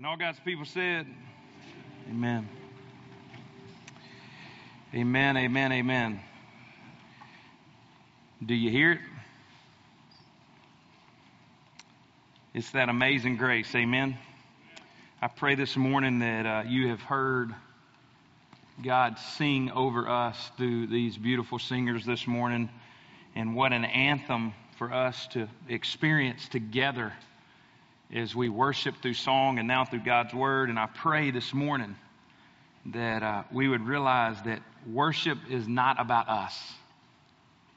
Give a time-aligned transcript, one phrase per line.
[0.00, 1.06] And all God's people said,
[2.08, 2.48] Amen.
[4.94, 6.20] Amen, amen, amen.
[8.42, 9.00] Do you hear it?
[12.54, 13.74] It's that amazing grace.
[13.74, 14.16] Amen.
[15.20, 17.54] I pray this morning that uh, you have heard
[18.82, 22.70] God sing over us through these beautiful singers this morning.
[23.34, 27.12] And what an anthem for us to experience together
[28.14, 30.68] as we worship through song and now through God's Word.
[30.68, 31.96] And I pray this morning
[32.86, 34.60] that uh, we would realize that
[34.90, 36.58] worship is not about us.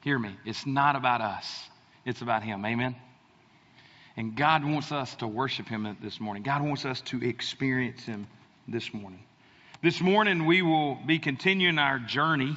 [0.02, 0.36] Hear me.
[0.44, 1.68] It's not about us.
[2.04, 2.64] It's about Him.
[2.64, 2.96] Amen.
[4.16, 6.42] And God wants us to worship Him this morning.
[6.42, 8.26] God wants us to experience Him
[8.68, 9.22] this morning.
[9.82, 12.56] This morning, we will be continuing our journey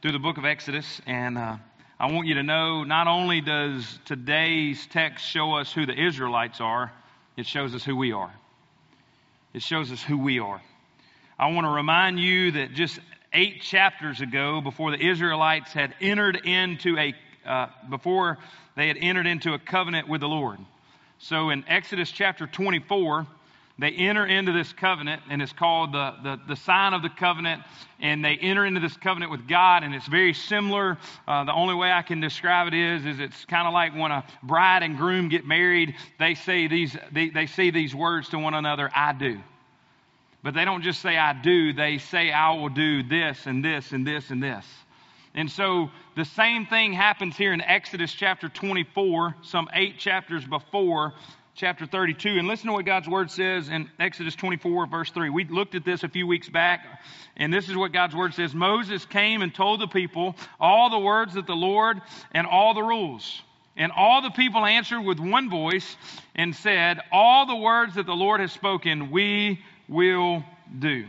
[0.00, 1.00] through the book of Exodus.
[1.06, 1.56] And uh,
[2.04, 6.60] I want you to know not only does today's text show us who the Israelites
[6.60, 6.92] are,
[7.34, 8.30] it shows us who we are.
[9.54, 10.60] It shows us who we are.
[11.38, 13.00] I want to remind you that just
[13.32, 17.14] eight chapters ago, before the Israelites had entered into a,
[17.46, 18.36] uh, before
[18.76, 20.58] they had entered into a covenant with the Lord.
[21.20, 23.26] So in Exodus chapter 24,
[23.76, 27.62] they enter into this covenant, and it's called the, the, the, sign of the covenant.
[28.00, 30.96] And they enter into this covenant with God, and it's very similar.
[31.26, 34.12] Uh, the only way I can describe it is, is it's kind of like when
[34.12, 35.96] a bride and groom get married.
[36.20, 39.40] They say these, they, they say these words to one another, "I do."
[40.44, 43.90] But they don't just say "I do." They say, "I will do this and this
[43.90, 44.66] and this and this."
[45.34, 51.14] And so the same thing happens here in Exodus chapter 24, some eight chapters before
[51.54, 52.30] chapter 32.
[52.38, 55.30] And listen to what God's word says in Exodus 24, verse 3.
[55.30, 56.84] We looked at this a few weeks back,
[57.36, 60.98] and this is what God's word says Moses came and told the people all the
[60.98, 62.00] words that the Lord
[62.32, 63.42] and all the rules.
[63.76, 65.96] And all the people answered with one voice
[66.34, 70.44] and said, All the words that the Lord has spoken, we will
[70.78, 71.06] do.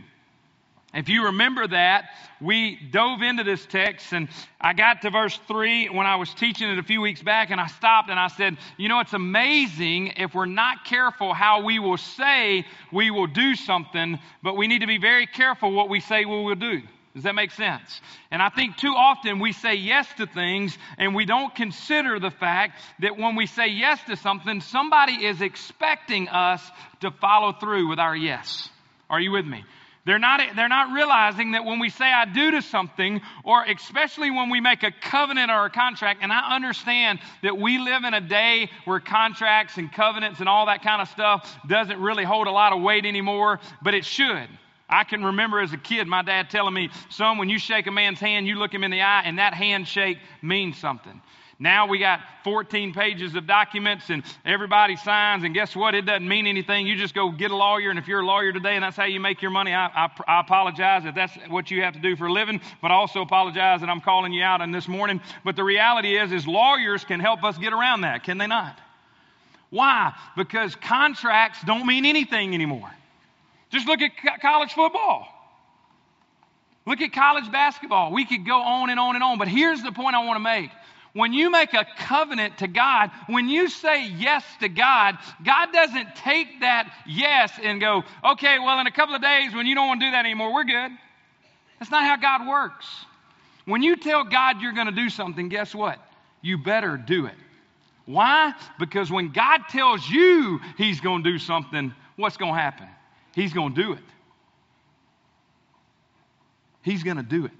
[0.96, 2.08] If you remember that,
[2.40, 6.70] we dove into this text and I got to verse 3 when I was teaching
[6.70, 10.14] it a few weeks back and I stopped and I said, You know, it's amazing
[10.16, 14.80] if we're not careful how we will say we will do something, but we need
[14.80, 16.80] to be very careful what we say we will do.
[17.14, 18.00] Does that make sense?
[18.30, 22.30] And I think too often we say yes to things and we don't consider the
[22.30, 26.62] fact that when we say yes to something, somebody is expecting us
[27.00, 28.70] to follow through with our yes.
[29.10, 29.62] Are you with me?
[30.06, 34.30] They're not, they're not realizing that when we say I do to something, or especially
[34.30, 38.14] when we make a covenant or a contract, and I understand that we live in
[38.14, 42.46] a day where contracts and covenants and all that kind of stuff doesn't really hold
[42.46, 44.48] a lot of weight anymore, but it should.
[44.88, 47.90] I can remember as a kid my dad telling me, son, when you shake a
[47.90, 51.20] man's hand, you look him in the eye, and that handshake means something.
[51.58, 55.94] Now we got 14 pages of documents and everybody signs, and guess what?
[55.94, 56.86] It doesn't mean anything.
[56.86, 59.04] You just go get a lawyer, and if you're a lawyer today and that's how
[59.04, 62.14] you make your money, I, I, I apologize if that's what you have to do
[62.14, 65.20] for a living, but I also apologize that I'm calling you out on this morning.
[65.44, 68.78] But the reality is, is lawyers can help us get around that, can they not?
[69.70, 70.12] Why?
[70.36, 72.90] Because contracts don't mean anything anymore.
[73.70, 74.10] Just look at
[74.42, 75.26] college football.
[76.86, 78.12] Look at college basketball.
[78.12, 80.40] We could go on and on and on, but here's the point I want to
[80.40, 80.70] make.
[81.16, 86.14] When you make a covenant to God, when you say yes to God, God doesn't
[86.16, 89.88] take that yes and go, okay, well, in a couple of days when you don't
[89.88, 90.90] want to do that anymore, we're good.
[91.78, 92.86] That's not how God works.
[93.64, 95.98] When you tell God you're going to do something, guess what?
[96.42, 97.34] You better do it.
[98.04, 98.52] Why?
[98.78, 102.88] Because when God tells you He's going to do something, what's going to happen?
[103.34, 104.04] He's going to do it.
[106.82, 107.52] He's going to do it.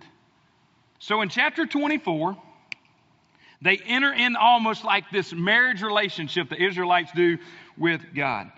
[0.98, 2.36] So in chapter 24,
[3.62, 7.38] they enter in almost like this marriage relationship the Israelites do
[7.76, 8.50] with God.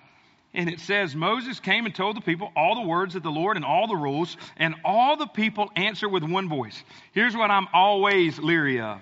[0.54, 3.56] And it says, Moses came and told the people all the words of the Lord
[3.56, 6.82] and all the rules, and all the people answer with one voice.
[7.12, 9.00] Here's what I'm always leery of.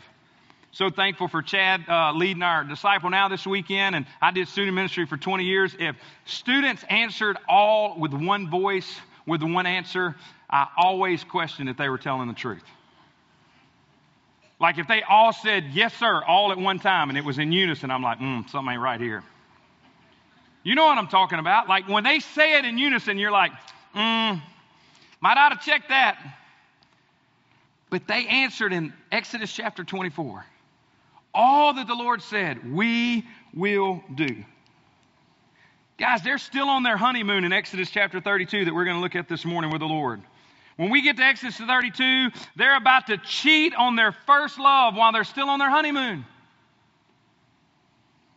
[0.73, 4.75] So thankful for Chad uh, leading our disciple now this weekend, and I did student
[4.75, 5.75] ministry for 20 years.
[5.79, 5.97] If
[6.27, 10.17] students answered all with one voice, with one answer,
[10.51, 12.63] I always questioned if they were telling the truth.
[14.59, 17.53] Like if they all said, yes, sir, all at one time, and it was in
[17.53, 19.23] unison, I'm like, hmm, something ain't right here.
[20.63, 21.69] You know what I'm talking about?
[21.69, 23.53] Like when they say it in unison, you're like,
[23.93, 24.39] hmm,
[25.21, 26.19] might ought to check that.
[27.91, 30.45] But they answered in Exodus chapter 24
[31.37, 34.45] all that the Lord said, we will do.
[35.99, 39.15] Guys, they're still on their honeymoon in Exodus chapter 32 that we're going to look
[39.15, 40.23] at this morning with the Lord.
[40.77, 45.13] When we get to Exodus 32, they're about to cheat on their first love while
[45.13, 46.25] they're still on their honeymoon.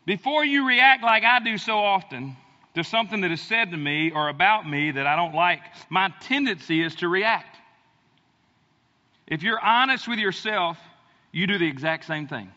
[0.05, 2.35] Before you react like I do so often,
[2.75, 5.59] to something that is said to me or about me that I don't like,
[5.89, 7.57] my tendency is to react.
[9.27, 10.77] If you're honest with yourself,
[11.31, 12.51] you do the exact same thing.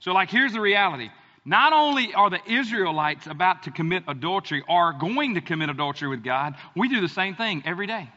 [0.00, 1.10] So, like, here's the reality.
[1.44, 6.22] Not only are the Israelites about to commit adultery or going to commit adultery with
[6.22, 8.08] God, we do the same thing every day.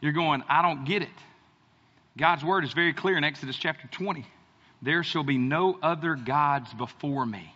[0.00, 1.08] You're going, I don't get it.
[2.16, 4.24] God's word is very clear in Exodus chapter 20.
[4.82, 7.52] There shall be no other gods before me.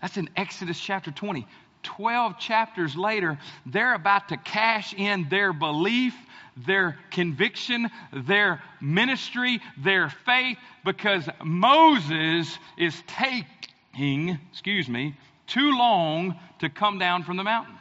[0.00, 1.46] That's in Exodus chapter 20.
[1.82, 6.14] 12 chapters later, they're about to cash in their belief,
[6.56, 15.16] their conviction, their ministry, their faith, because Moses is taking, excuse me,
[15.46, 17.76] too long to come down from the mountain.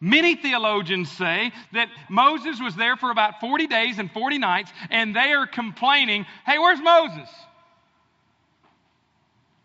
[0.00, 5.14] Many theologians say that Moses was there for about 40 days and 40 nights, and
[5.14, 7.28] they are complaining, hey, where's Moses?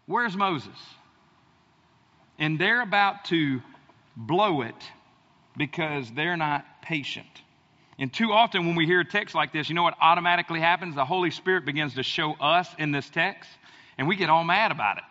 [0.07, 0.77] Where's Moses?
[2.37, 3.61] And they're about to
[4.17, 4.75] blow it
[5.55, 7.27] because they're not patient.
[7.97, 10.95] And too often when we hear a text like this, you know what automatically happens?
[10.95, 13.49] The Holy Spirit begins to show us in this text,
[13.97, 15.03] and we get all mad about it.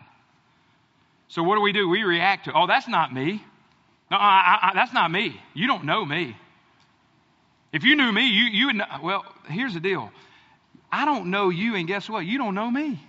[1.29, 1.89] So what do we do?
[1.89, 3.43] We react to, oh, that's not me.
[4.11, 5.41] No, I, I, that's not me.
[5.55, 6.37] You don't know me.
[7.73, 8.85] If you knew me, you, you would know.
[9.03, 10.11] Well, here's the deal.
[10.93, 12.25] I don't know you, and guess what?
[12.25, 13.01] You don't know me.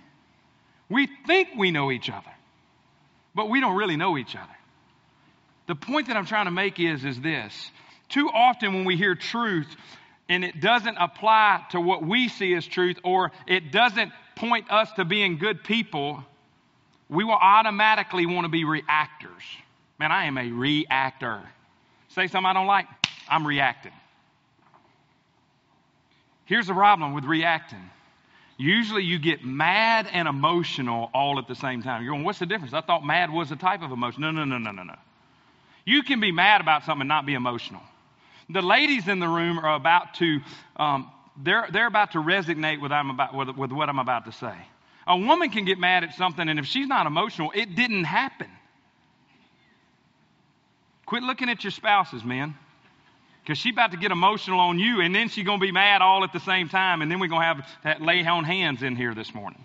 [0.88, 2.30] We think we know each other
[3.36, 4.56] but we don't really know each other.
[5.66, 7.70] The point that I'm trying to make is, is this.
[8.08, 9.68] Too often when we hear truth
[10.28, 14.90] and it doesn't apply to what we see as truth or it doesn't point us
[14.92, 16.24] to being good people,
[17.10, 19.42] we will automatically want to be reactors.
[19.98, 21.40] Man, I am a reactor.
[22.08, 22.86] Say something I don't like,
[23.28, 23.92] I'm reacting.
[26.44, 27.90] Here's the problem with reacting
[28.58, 32.02] Usually you get mad and emotional all at the same time.
[32.02, 32.72] You're going, what's the difference?
[32.72, 34.22] I thought mad was a type of emotion.
[34.22, 34.94] No, no, no, no, no, no.
[35.84, 37.82] You can be mad about something and not be emotional.
[38.48, 40.40] The ladies in the room are about to,
[40.76, 44.32] um, they're, they're about to resonate with, I'm about, with, with what I'm about to
[44.32, 44.54] say.
[45.06, 48.48] A woman can get mad at something, and if she's not emotional, it didn't happen.
[51.06, 52.54] Quit looking at your spouses, man
[53.46, 56.02] because she's about to get emotional on you, and then she's going to be mad
[56.02, 58.82] all at the same time, and then we're going to have that lay on hands
[58.82, 59.64] in here this morning.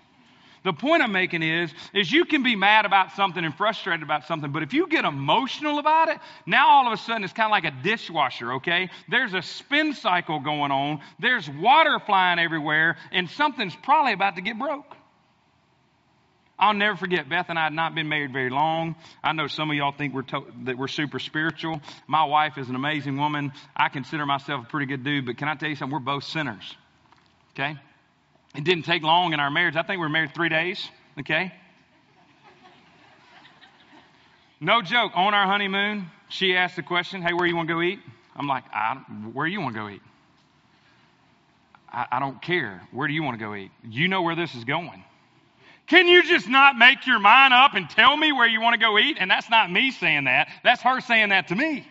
[0.63, 4.27] The point I'm making is, is you can be mad about something and frustrated about
[4.27, 7.47] something, but if you get emotional about it, now all of a sudden it's kind
[7.47, 8.91] of like a dishwasher, okay?
[9.09, 14.41] There's a spin cycle going on, there's water flying everywhere, and something's probably about to
[14.41, 14.95] get broke.
[16.61, 18.95] I'll never forget, Beth and I had not been married very long.
[19.23, 21.81] I know some of y'all think we're to- that we're super spiritual.
[22.05, 23.51] My wife is an amazing woman.
[23.75, 25.91] I consider myself a pretty good dude, but can I tell you something?
[25.91, 26.77] We're both sinners.
[27.53, 27.75] Okay?
[28.55, 29.75] It didn't take long in our marriage.
[29.75, 30.87] I think we were married three days.
[31.19, 31.51] Okay?
[34.59, 35.13] No joke.
[35.15, 37.99] On our honeymoon, she asked the question, Hey, where you want to go eat?
[38.35, 38.65] I'm like,
[39.33, 40.01] Where you want to go eat?
[41.91, 42.87] I, I don't care.
[42.91, 43.71] Where do you want to go eat?
[43.83, 45.03] You know where this is going.
[45.91, 48.79] Can you just not make your mind up and tell me where you want to
[48.79, 49.17] go eat?
[49.19, 50.47] And that's not me saying that.
[50.63, 51.85] That's her saying that to me.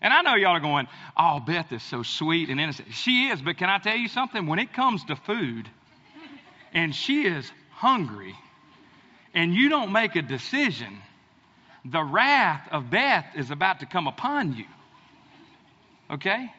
[0.00, 0.88] And I know y'all are going,
[1.18, 2.94] oh, Beth is so sweet and innocent.
[2.94, 4.46] She is, but can I tell you something?
[4.46, 5.68] When it comes to food
[6.72, 8.34] and she is hungry
[9.34, 10.96] and you don't make a decision,
[11.84, 14.64] the wrath of Beth is about to come upon you.
[16.10, 16.50] Okay?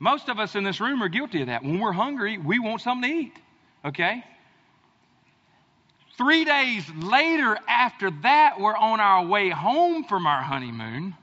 [0.00, 1.62] Most of us in this room are guilty of that.
[1.62, 3.36] When we're hungry, we want something to eat.
[3.84, 4.24] Okay?
[6.18, 11.14] Three days later, after that, we're on our way home from our honeymoon.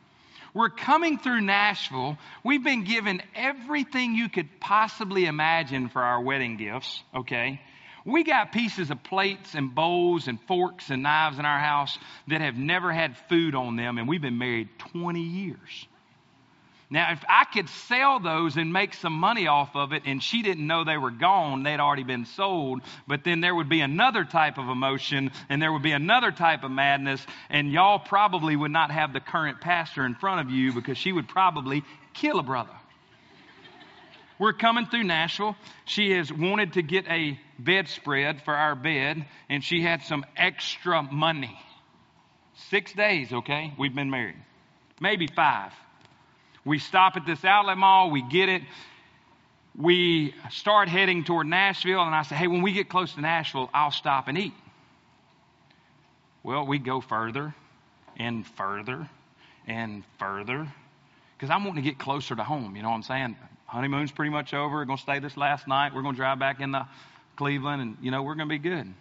[0.53, 2.17] We're coming through Nashville.
[2.45, 7.59] We've been given everything you could possibly imagine for our wedding gifts, okay?
[8.05, 11.97] We got pieces of plates and bowls and forks and knives in our house
[12.29, 15.87] that have never had food on them, and we've been married 20 years.
[16.89, 20.43] Now, if I could sell those and make some money off of it, and she
[20.43, 24.23] didn't know they were gone, they'd already been sold, but then there would be another
[24.23, 28.71] type of emotion, and there would be another type of madness, and y'all probably would
[28.71, 32.43] not have the current pastor in front of you because she would probably kill a
[32.43, 32.75] brother.
[34.37, 35.55] We're coming through Nashville.
[35.85, 41.01] She has wanted to get a bedspread for our bed, and she had some extra
[41.01, 41.57] money.
[42.69, 43.73] Six days, okay?
[43.79, 44.35] We've been married.
[44.99, 45.71] Maybe five.
[46.65, 48.63] We stop at this outlet mall, we get it.
[49.77, 53.69] We start heading toward Nashville, and I say, hey, when we get close to Nashville,
[53.73, 54.53] I'll stop and eat.
[56.43, 57.53] Well, we go further
[58.17, 59.09] and further
[59.67, 60.67] and further
[61.37, 62.75] because I'm wanting to get closer to home.
[62.75, 63.35] You know what I'm saying?
[63.65, 64.75] Honeymoon's pretty much over.
[64.75, 65.93] We're going to stay this last night.
[65.93, 66.87] We're going to drive back into
[67.35, 68.93] Cleveland, and, you know, we're going to be good.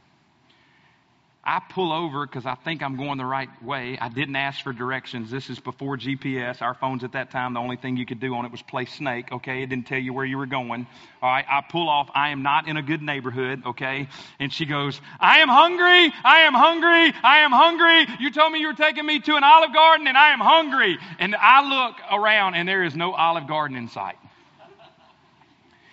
[1.47, 3.99] I pull over because I think I'm going the right way.
[4.01, 5.31] I didn't ask for directions.
[5.31, 6.63] This is before GPS.
[6.63, 8.87] Our phones at that time, the only thing you could do on it was play
[8.87, 9.63] snake, okay?
[9.63, 10.87] It didn't tell you where you were going.
[11.21, 12.11] All right, I pull off.
[12.15, 14.09] I am not in a good neighborhood, okay?
[14.41, 16.13] And she goes, I am hungry.
[16.25, 17.13] I am hungry.
[17.23, 18.07] I am hungry.
[18.21, 20.99] You told me you were taking me to an olive garden and I am hungry.
[21.19, 24.17] And I look around and there is no olive garden in sight.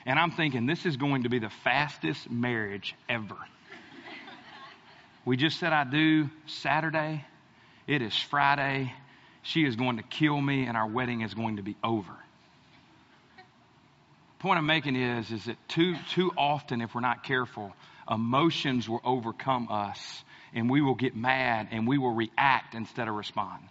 [0.05, 3.37] And I'm thinking, this is going to be the fastest marriage ever.
[5.23, 7.23] We just said I do Saturday.
[7.85, 8.91] It is Friday.
[9.43, 12.13] She is going to kill me, and our wedding is going to be over.
[14.39, 17.73] Point I'm making is, is that too, too often, if we're not careful,
[18.09, 20.23] emotions will overcome us,
[20.53, 23.61] and we will get mad, and we will react instead of respond.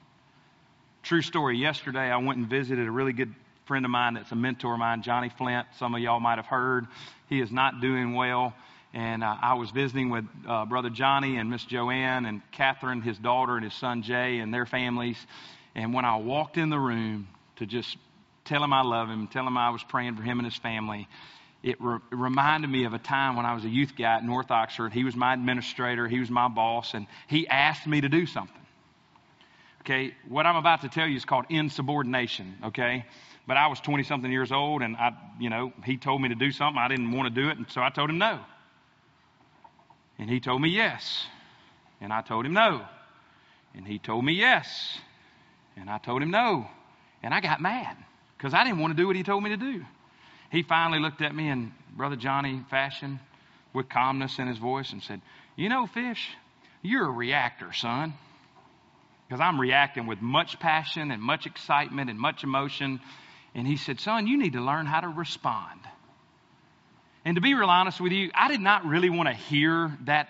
[1.02, 1.58] True story.
[1.58, 4.78] Yesterday, I went and visited a really good friend of mine that's a mentor of
[4.78, 5.66] mine, Johnny Flint.
[5.78, 6.86] Some of y'all might have heard.
[7.28, 8.54] He is not doing well.
[8.92, 13.16] And uh, I was visiting with uh, Brother Johnny and Miss Joanne and Catherine, his
[13.18, 15.16] daughter, and his son Jay, and their families.
[15.74, 17.96] And when I walked in the room to just
[18.44, 21.08] tell him I love him, tell him I was praying for him and his family,
[21.62, 24.24] it, re- it reminded me of a time when I was a youth guy at
[24.24, 24.92] North Oxford.
[24.92, 28.56] He was my administrator, he was my boss, and he asked me to do something.
[29.82, 33.06] Okay, what I'm about to tell you is called insubordination, okay?
[33.46, 36.34] But I was 20 something years old, and I, you know, he told me to
[36.34, 36.80] do something.
[36.80, 38.40] I didn't want to do it, and so I told him no.
[40.20, 41.26] And he told me yes.
[42.00, 42.82] And I told him no.
[43.74, 44.98] And he told me yes.
[45.76, 46.66] And I told him no.
[47.22, 47.96] And I got mad
[48.36, 49.82] because I didn't want to do what he told me to do.
[50.52, 53.18] He finally looked at me in Brother Johnny fashion
[53.72, 55.22] with calmness in his voice and said,
[55.56, 56.28] You know, Fish,
[56.82, 58.12] you're a reactor, son.
[59.26, 63.00] Because I'm reacting with much passion and much excitement and much emotion.
[63.54, 65.80] And he said, Son, you need to learn how to respond.
[67.24, 70.28] And to be real honest with you, I did not really want to hear that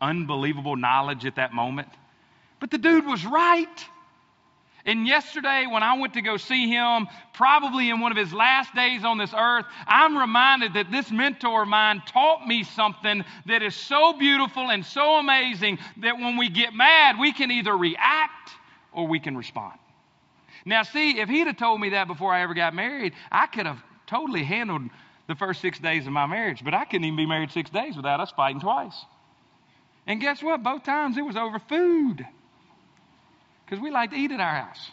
[0.00, 1.88] unbelievable knowledge at that moment.
[2.58, 3.86] But the dude was right.
[4.86, 8.74] And yesterday, when I went to go see him, probably in one of his last
[8.74, 13.62] days on this earth, I'm reminded that this mentor of mine taught me something that
[13.62, 18.50] is so beautiful and so amazing that when we get mad, we can either react
[18.92, 19.78] or we can respond.
[20.64, 23.66] Now, see, if he'd have told me that before I ever got married, I could
[23.66, 24.82] have totally handled
[25.30, 27.96] the first six days of my marriage, but I couldn't even be married six days
[27.96, 29.04] without us fighting twice.
[30.04, 30.62] And guess what?
[30.64, 32.26] Both times it was over food.
[33.64, 34.90] Because we like to eat at our house.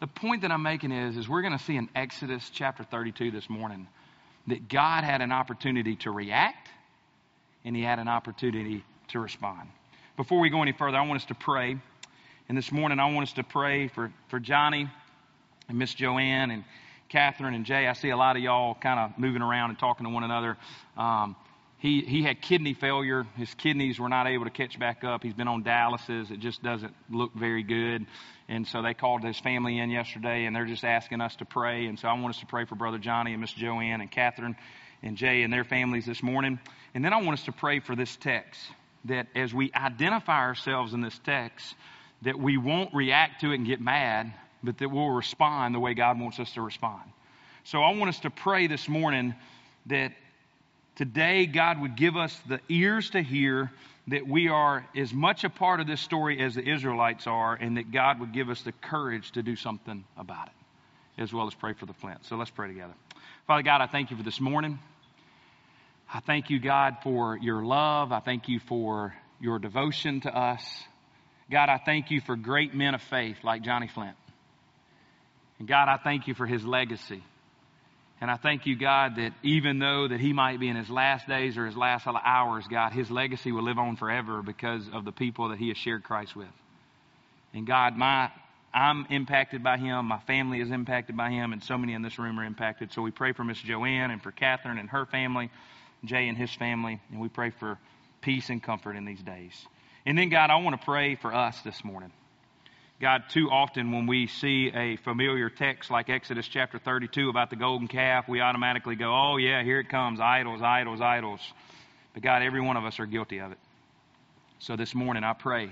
[0.00, 3.30] The point that I'm making is, is we're going to see in Exodus chapter 32
[3.30, 3.86] this morning
[4.48, 6.68] that God had an opportunity to react
[7.64, 9.68] and he had an opportunity to respond.
[10.16, 11.76] Before we go any further, I want us to pray.
[12.48, 14.88] And this morning, I want us to pray for, for Johnny
[15.68, 16.64] and Miss Joanne and
[17.08, 20.04] Catherine and Jay, I see a lot of y'all kind of moving around and talking
[20.04, 20.56] to one another.
[20.96, 21.36] Um,
[21.78, 23.24] he, he had kidney failure.
[23.36, 25.22] His kidneys were not able to catch back up.
[25.22, 26.30] He's been on dialysis.
[26.30, 28.06] It just doesn't look very good.
[28.48, 31.86] And so they called his family in yesterday and they're just asking us to pray.
[31.86, 34.56] And so I want us to pray for Brother Johnny and Miss Joanne and Catherine
[35.02, 36.58] and Jay and their families this morning.
[36.94, 38.60] And then I want us to pray for this text
[39.04, 41.74] that as we identify ourselves in this text,
[42.22, 45.94] that we won't react to it and get mad, but that we'll respond the way
[45.94, 47.02] God wants us to respond.
[47.64, 49.34] So I want us to pray this morning
[49.86, 50.12] that
[50.96, 53.70] today God would give us the ears to hear
[54.08, 57.76] that we are as much a part of this story as the Israelites are, and
[57.76, 61.54] that God would give us the courage to do something about it, as well as
[61.54, 62.24] pray for the Flint.
[62.24, 62.94] So let's pray together.
[63.46, 64.78] Father God, I thank you for this morning.
[66.12, 68.12] I thank you, God, for your love.
[68.12, 70.64] I thank you for your devotion to us.
[71.50, 74.16] God, I thank you for great men of faith like Johnny Flint.
[75.58, 77.22] And God, I thank you for his legacy.
[78.20, 81.28] And I thank you, God, that even though that he might be in his last
[81.28, 85.12] days or his last hours, God, his legacy will live on forever because of the
[85.12, 86.48] people that he has shared Christ with.
[87.54, 88.30] And God, my
[88.72, 90.06] I'm impacted by him.
[90.06, 92.92] My family is impacted by him, and so many in this room are impacted.
[92.92, 95.50] So we pray for Miss Joanne and for Catherine and her family,
[96.04, 97.78] Jay and his family, and we pray for
[98.20, 99.66] peace and comfort in these days.
[100.04, 102.12] And then, God, I want to pray for us this morning.
[103.00, 107.54] God, too often when we see a familiar text like Exodus chapter 32 about the
[107.54, 111.40] golden calf, we automatically go, oh, yeah, here it comes idols, idols, idols.
[112.12, 113.58] But God, every one of us are guilty of it.
[114.58, 115.70] So this morning, I pray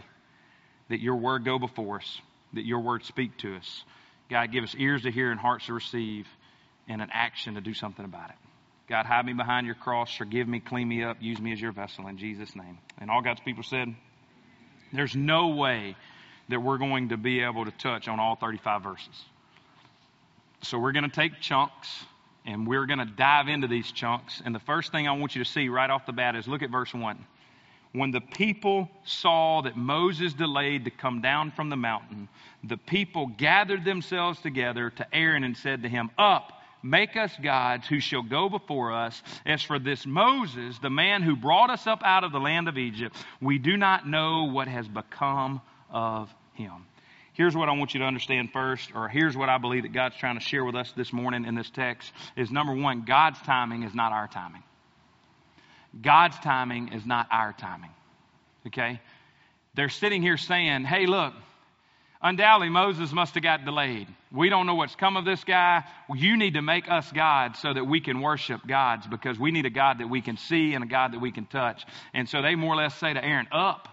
[0.88, 2.20] that your word go before us,
[2.52, 3.84] that your word speak to us.
[4.30, 6.28] God, give us ears to hear and hearts to receive,
[6.88, 8.36] and an action to do something about it.
[8.88, 11.72] God, hide me behind your cross, forgive me, clean me up, use me as your
[11.72, 12.78] vessel in Jesus' name.
[12.98, 13.92] And all God's people said,
[14.92, 15.96] There's no way
[16.48, 19.24] that we're going to be able to touch on all 35 verses.
[20.62, 22.04] So we're going to take chunks
[22.44, 24.40] and we're going to dive into these chunks.
[24.44, 26.62] And the first thing I want you to see right off the bat is look
[26.62, 27.18] at verse 1.
[27.92, 32.28] When the people saw that Moses delayed to come down from the mountain,
[32.62, 37.86] the people gathered themselves together to Aaron and said to him, Up, make us gods
[37.86, 39.22] who shall go before us.
[39.46, 42.76] As for this Moses, the man who brought us up out of the land of
[42.76, 46.86] Egypt, we do not know what has become of him.
[47.36, 50.16] Here's what I want you to understand first, or here's what I believe that God's
[50.16, 53.82] trying to share with us this morning in this text is number one, God's timing
[53.82, 54.62] is not our timing.
[56.00, 57.90] God's timing is not our timing.
[58.66, 59.00] Okay?
[59.74, 61.34] They're sitting here saying, hey, look,
[62.22, 64.08] undoubtedly Moses must have got delayed.
[64.32, 65.84] We don't know what's come of this guy.
[66.14, 69.66] You need to make us gods so that we can worship gods because we need
[69.66, 71.84] a God that we can see and a God that we can touch.
[72.14, 73.88] And so they more or less say to Aaron, up.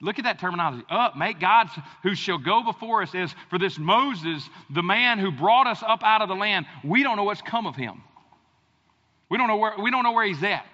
[0.00, 0.84] Look at that terminology.
[0.88, 5.30] Up, make gods who shall go before us as for this Moses, the man who
[5.30, 6.66] brought us up out of the land.
[6.82, 8.02] We don't know what's come of him.
[9.28, 10.66] We don't know where, we don't know where he's at.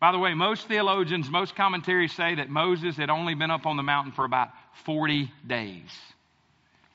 [0.00, 3.76] By the way, most theologians, most commentaries say that Moses had only been up on
[3.76, 4.48] the mountain for about
[4.84, 5.90] 40 days.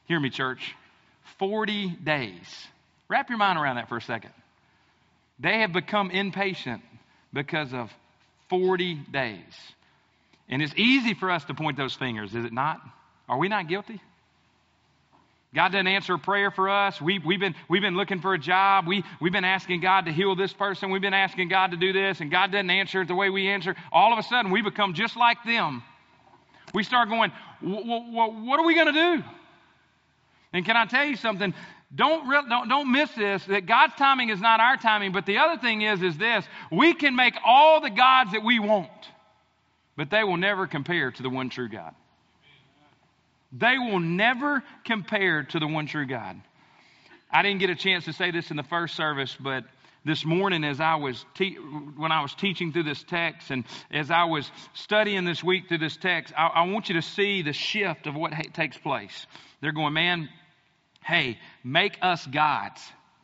[0.05, 0.75] Hear me, church.
[1.37, 2.67] 40 days.
[3.09, 4.31] Wrap your mind around that for a second.
[5.39, 6.81] They have become impatient
[7.33, 7.91] because of
[8.49, 9.53] 40 days.
[10.49, 12.81] And it's easy for us to point those fingers, is it not?
[13.29, 14.01] Are we not guilty?
[15.53, 16.99] God doesn't answer a prayer for us.
[16.99, 18.87] We, we've, been, we've been looking for a job.
[18.87, 20.89] We, we've been asking God to heal this person.
[20.89, 23.47] We've been asking God to do this, and God doesn't answer it the way we
[23.47, 23.75] answer.
[23.91, 25.83] All of a sudden, we become just like them.
[26.73, 27.31] We start going,
[27.61, 29.23] what are we going to do?
[30.53, 31.53] And can I tell you something?
[31.93, 35.11] Don't, re- don't, don't miss this that God's timing is not our timing.
[35.11, 38.57] But the other thing is, is this we can make all the gods that we
[38.59, 38.89] want,
[39.95, 41.93] but they will never compare to the one true God.
[43.51, 46.41] They will never compare to the one true God.
[47.31, 49.63] I didn't get a chance to say this in the first service, but
[50.05, 54.11] this morning as I was te- when I was teaching through this text and as
[54.11, 57.53] I was studying this week through this text, I, I want you to see the
[57.53, 59.27] shift of what ha- takes place.
[59.61, 60.29] They're going, man,
[61.03, 62.81] hey, make us gods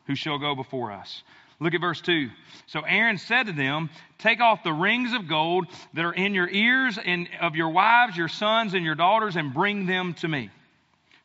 [0.08, 1.24] who shall go before us.
[1.60, 2.30] Look at verse 2.
[2.68, 6.50] So Aaron said to them, Take off the rings of gold that are in your
[6.50, 10.50] ears and of your wives, your sons, and your daughters, and bring them to me.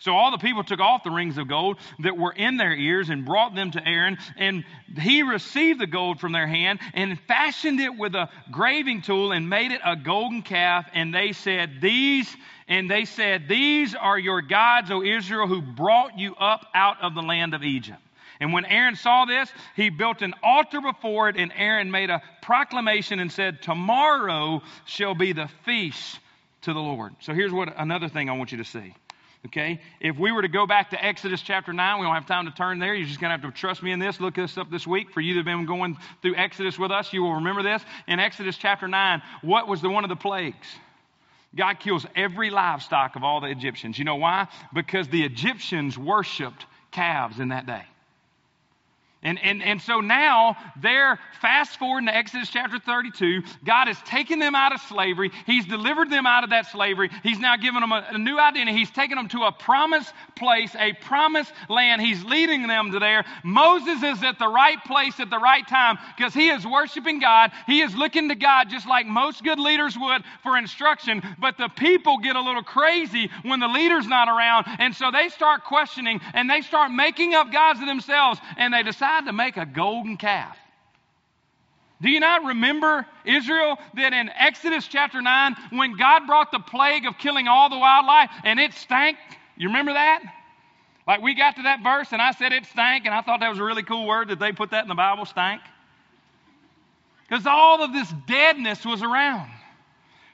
[0.01, 3.09] So all the people took off the rings of gold that were in their ears
[3.09, 4.65] and brought them to Aaron, and
[4.99, 9.49] he received the gold from their hand and fashioned it with a graving tool and
[9.49, 10.85] made it a golden calf.
[10.93, 12.37] And they said, These,
[12.69, 17.15] and they said, These are your gods, O Israel, who brought you up out of
[17.15, 18.04] the land of Egypt.
[18.45, 22.21] And when Aaron saw this, he built an altar before it, and Aaron made a
[22.43, 26.21] proclamation and said, Tomorrow shall be the feast
[26.61, 27.15] to the Lord.
[27.21, 28.95] So here's what another thing I want you to see.
[29.47, 29.81] Okay?
[29.99, 32.51] If we were to go back to Exodus chapter 9, we don't have time to
[32.51, 32.95] turn there.
[32.95, 34.21] You're just going to have to trust me in this.
[34.21, 35.11] Look this up this week.
[35.13, 37.83] For you that have been going through Exodus with us, you will remember this.
[38.07, 40.67] In Exodus chapter 9, what was the one of the plagues?
[41.57, 43.99] God kills every livestock of all the Egyptians.
[43.99, 44.49] You know why?
[44.75, 47.85] Because the Egyptians worshiped calves in that day.
[49.25, 53.43] And, and, and so now they're fast forward to Exodus chapter 32.
[53.65, 55.31] God has taken them out of slavery.
[55.47, 57.11] He's delivered them out of that slavery.
[57.23, 58.77] He's now given them a, a new identity.
[58.77, 62.03] He's taken them to a promised place, a promised land.
[62.03, 63.25] He's leading them to there.
[63.43, 67.51] Moses is at the right place at the right time because he is worshiping God.
[67.67, 71.23] He is looking to God just like most good leaders would for instruction.
[71.39, 74.67] But the people get a little crazy when the leader's not around.
[74.79, 78.83] And so they start questioning and they start making up gods of themselves and they
[78.83, 80.57] decide to make a golden calf.
[82.03, 87.07] Do you not remember, Israel, that in Exodus chapter 9, when God brought the plague
[87.07, 89.17] of killing all the wildlife and it stank?
[89.57, 90.23] You remember that?
[91.07, 93.49] Like we got to that verse and I said it stank, and I thought that
[93.49, 95.63] was a really cool word that they put that in the Bible, stank.
[97.29, 99.51] Because all of this deadness was around.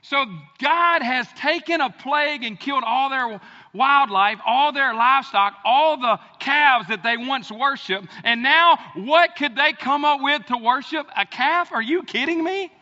[0.03, 0.25] So
[0.61, 3.41] God has taken a plague and killed all their
[3.73, 8.09] wildlife, all their livestock, all the calves that they once worshiped.
[8.25, 11.07] And now, what could they come up with to worship?
[11.17, 11.73] A calf?
[11.73, 12.73] Are you kidding me?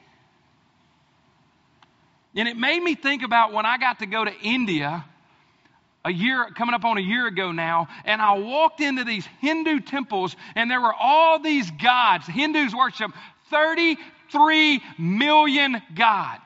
[2.34, 5.04] And it made me think about when I got to go to India
[6.04, 9.80] a year, coming up on a year ago now, and I walked into these Hindu
[9.80, 12.26] temples, and there were all these gods.
[12.26, 13.10] Hindus worship
[13.50, 16.42] 33 million gods.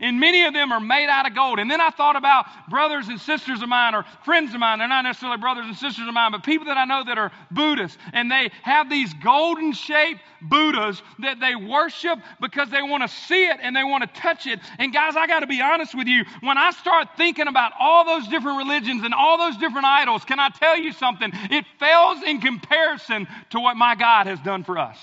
[0.00, 1.58] And many of them are made out of gold.
[1.58, 4.78] And then I thought about brothers and sisters of mine or friends of mine.
[4.78, 7.32] They're not necessarily brothers and sisters of mine, but people that I know that are
[7.50, 7.98] Buddhists.
[8.12, 13.46] And they have these golden shaped Buddhas that they worship because they want to see
[13.46, 14.60] it and they want to touch it.
[14.78, 16.24] And guys, I got to be honest with you.
[16.42, 20.38] When I start thinking about all those different religions and all those different idols, can
[20.38, 21.30] I tell you something?
[21.50, 24.98] It fails in comparison to what my God has done for us.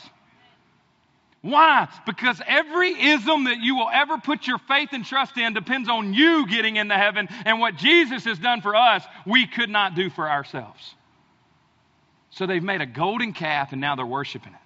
[1.46, 1.88] Why?
[2.08, 6.12] Because every ism that you will ever put your faith and trust in depends on
[6.12, 7.28] you getting into heaven.
[7.46, 10.96] And what Jesus has done for us, we could not do for ourselves.
[12.32, 14.60] So they've made a golden calf and now they're worshiping it.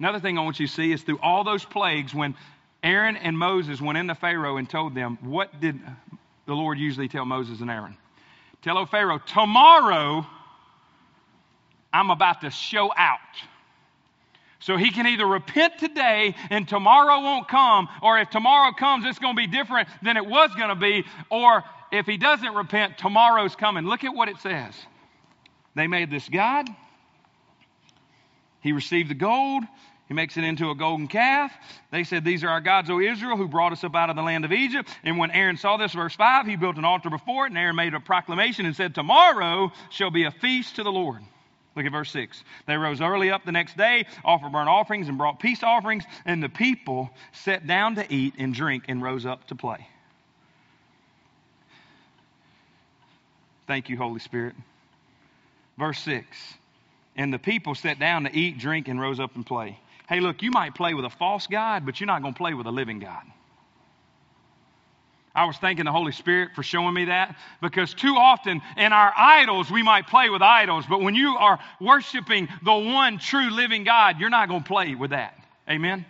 [0.00, 2.34] Another thing I want you to see is through all those plagues, when
[2.82, 5.78] Aaron and Moses went into Pharaoh and told them, what did
[6.46, 7.96] the Lord usually tell Moses and Aaron?
[8.62, 10.26] Tell, O Pharaoh, tomorrow
[11.92, 13.20] I'm about to show out.
[14.60, 19.18] So he can either repent today and tomorrow won't come, or if tomorrow comes, it's
[19.18, 22.98] going to be different than it was going to be, or if he doesn't repent,
[22.98, 23.84] tomorrow's coming.
[23.84, 24.74] Look at what it says.
[25.74, 26.68] They made this God.
[28.60, 29.64] He received the gold.
[30.08, 31.52] He makes it into a golden calf.
[31.90, 34.22] They said, These are our gods, O Israel, who brought us up out of the
[34.22, 34.90] land of Egypt.
[35.04, 37.76] And when Aaron saw this, verse 5, he built an altar before it, and Aaron
[37.76, 41.22] made a proclamation and said, Tomorrow shall be a feast to the Lord.
[41.80, 42.44] Look at verse 6.
[42.66, 46.42] They rose early up the next day, offered burnt offerings, and brought peace offerings, and
[46.42, 49.88] the people sat down to eat and drink and rose up to play.
[53.66, 54.56] Thank you, Holy Spirit.
[55.78, 56.26] Verse 6.
[57.16, 59.80] And the people sat down to eat, drink, and rose up and play.
[60.06, 62.52] Hey, look, you might play with a false God, but you're not going to play
[62.52, 63.22] with a living God.
[65.34, 69.12] I was thanking the Holy Spirit for showing me that because too often in our
[69.16, 73.84] idols, we might play with idols, but when you are worshiping the one true living
[73.84, 75.38] God, you're not going to play with that.
[75.68, 76.04] Amen?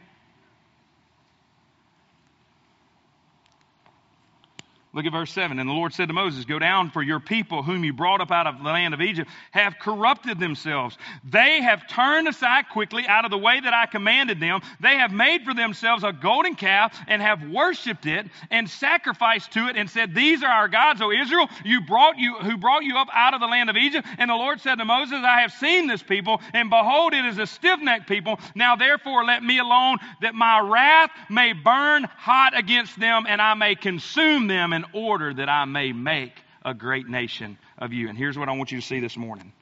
[4.92, 5.60] Look at verse 7.
[5.60, 8.32] And the Lord said to Moses, Go down, for your people, whom you brought up
[8.32, 10.98] out of the land of Egypt, have corrupted themselves.
[11.22, 14.62] They have turned aside quickly out of the way that I commanded them.
[14.80, 19.68] They have made for themselves a golden calf and have worshipped it and sacrificed to
[19.68, 22.96] it and said, These are our gods, O Israel, you brought you, who brought you
[22.96, 24.08] up out of the land of Egypt.
[24.18, 27.38] And the Lord said to Moses, I have seen this people, and behold, it is
[27.38, 28.40] a stiff necked people.
[28.56, 33.54] Now therefore let me alone, that my wrath may burn hot against them, and I
[33.54, 36.32] may consume them in order that I may make
[36.64, 38.08] a great nation of you.
[38.08, 39.52] And here's what I want you to see this morning.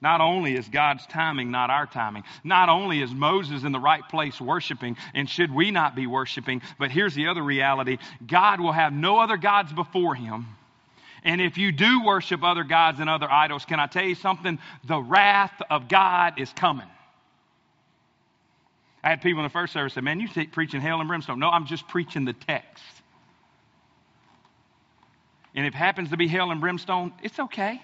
[0.00, 4.06] Not only is God's timing not our timing, not only is Moses in the right
[4.08, 8.72] place worshiping, and should we not be worshiping, but here's the other reality God will
[8.72, 10.46] have no other gods before him.
[11.22, 14.58] And if you do worship other gods and other idols, can I tell you something?
[14.84, 16.88] The wrath of God is coming.
[19.02, 21.38] I had people in the first service say, Man, you preaching hell and brimstone.
[21.38, 22.82] No, I'm just preaching the text
[25.54, 27.80] and if it happens to be hell and brimstone, it's okay.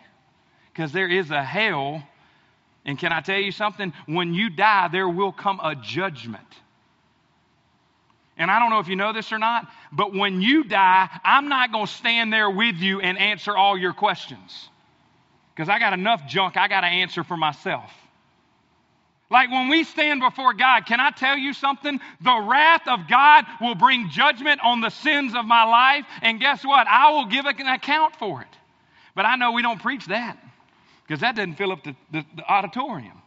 [0.73, 2.03] Because there is a hell.
[2.85, 3.93] And can I tell you something?
[4.07, 6.47] When you die, there will come a judgment.
[8.37, 11.49] And I don't know if you know this or not, but when you die, I'm
[11.49, 14.71] not going to stand there with you and answer all your questions.
[15.55, 17.93] Because I got enough junk I got to answer for myself.
[19.31, 22.01] Like when we stand before God, can I tell you something?
[22.21, 26.65] The wrath of God will bring judgment on the sins of my life, and guess
[26.65, 26.87] what?
[26.89, 28.49] I will give an account for it.
[29.15, 30.37] But I know we don't preach that
[31.07, 33.23] because that doesn't fill up the, the, the auditorium.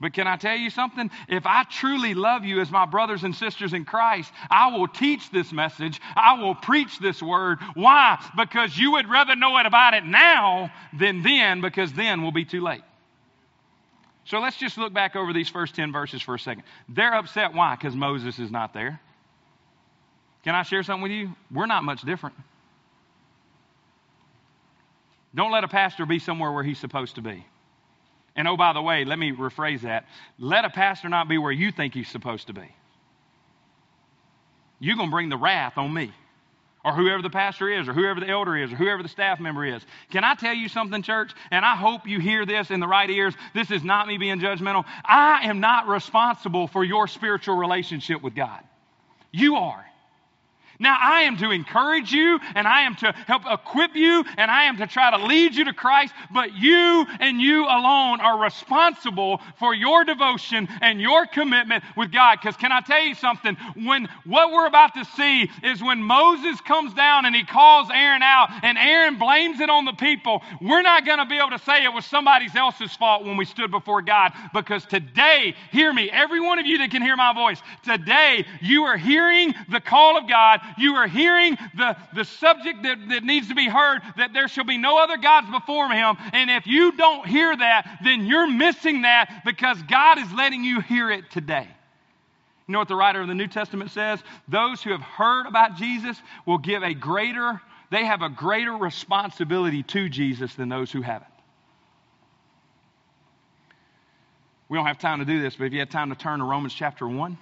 [0.00, 1.10] But can I tell you something?
[1.28, 5.30] If I truly love you as my brothers and sisters in Christ, I will teach
[5.30, 6.00] this message.
[6.14, 7.58] I will preach this word.
[7.74, 8.24] Why?
[8.36, 12.44] Because you would rather know it about it now than then, because then will be
[12.44, 12.82] too late.
[14.28, 16.64] So let's just look back over these first 10 verses for a second.
[16.86, 17.54] They're upset.
[17.54, 17.74] Why?
[17.74, 19.00] Because Moses is not there.
[20.44, 21.34] Can I share something with you?
[21.50, 22.36] We're not much different.
[25.34, 27.46] Don't let a pastor be somewhere where he's supposed to be.
[28.36, 30.04] And oh, by the way, let me rephrase that.
[30.38, 32.68] Let a pastor not be where you think he's supposed to be.
[34.78, 36.12] You're going to bring the wrath on me
[36.84, 39.64] or whoever the pastor is, or whoever the elder is, or whoever the staff member
[39.64, 39.82] is.
[40.10, 41.32] Can I tell you something, church?
[41.50, 43.34] And I hope you hear this in the right ears.
[43.54, 44.84] This is not me being judgmental.
[45.04, 48.62] I am not responsible for your spiritual relationship with God.
[49.32, 49.84] You are.
[50.80, 54.64] Now, I am to encourage you and I am to help equip you and I
[54.64, 59.40] am to try to lead you to Christ, but you and you alone are responsible
[59.58, 62.38] for your devotion and your commitment with God.
[62.40, 63.56] Because can I tell you something?
[63.74, 68.22] When what we're about to see is when Moses comes down and he calls Aaron
[68.22, 71.58] out and Aaron blames it on the people, we're not going to be able to
[71.58, 76.08] say it was somebody else's fault when we stood before God because today, hear me,
[76.10, 80.16] every one of you that can hear my voice, today you are hearing the call
[80.16, 84.32] of God you are hearing the, the subject that, that needs to be heard, that
[84.32, 86.16] there shall be no other gods before him.
[86.32, 90.80] And if you don't hear that, then you're missing that because God is letting you
[90.80, 91.68] hear it today.
[92.66, 94.22] You know what the writer of the New Testament says?
[94.46, 99.82] Those who have heard about Jesus will give a greater, they have a greater responsibility
[99.84, 101.30] to Jesus than those who haven't.
[104.68, 106.44] We don't have time to do this, but if you had time to turn to
[106.44, 107.38] Romans chapter 1.